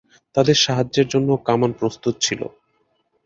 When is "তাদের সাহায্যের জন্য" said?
0.35-1.29